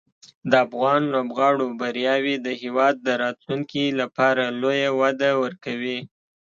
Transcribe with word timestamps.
د 0.51 0.53
افغان 0.65 1.01
لوبغاړو 1.13 1.65
بریاوې 1.79 2.35
د 2.39 2.47
هېواد 2.61 2.95
د 3.01 3.09
راتلونکي 3.23 3.85
لپاره 4.01 4.43
لویه 4.61 4.89
وده 5.01 5.31
ورکوي. 5.43 5.99